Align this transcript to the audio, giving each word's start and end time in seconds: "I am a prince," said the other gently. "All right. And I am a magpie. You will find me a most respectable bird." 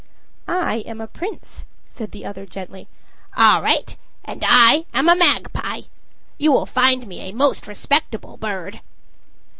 "I 0.47 0.77
am 0.87 0.99
a 0.99 1.05
prince," 1.05 1.67
said 1.85 2.11
the 2.11 2.25
other 2.25 2.47
gently. 2.47 2.87
"All 3.37 3.61
right. 3.61 3.95
And 4.25 4.43
I 4.47 4.87
am 4.95 5.07
a 5.07 5.15
magpie. 5.15 5.81
You 6.39 6.51
will 6.51 6.65
find 6.65 7.05
me 7.05 7.19
a 7.29 7.33
most 7.33 7.67
respectable 7.67 8.35
bird." 8.35 8.79